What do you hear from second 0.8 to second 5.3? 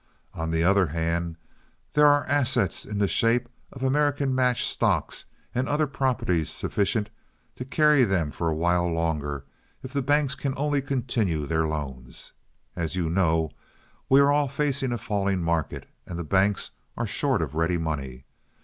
hand, there are assets in the shape of American Match stocks